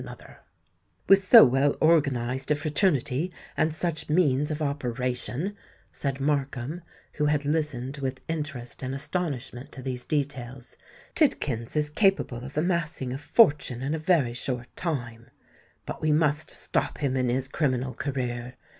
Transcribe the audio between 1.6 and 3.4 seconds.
organised a fraternity